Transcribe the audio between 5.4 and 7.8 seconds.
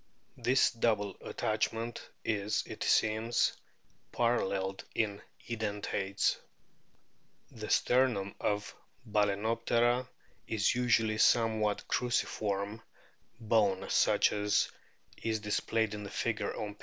Edentates. The